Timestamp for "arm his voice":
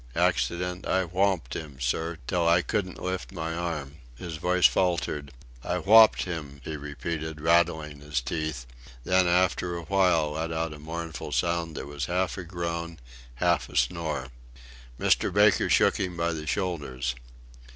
3.53-4.65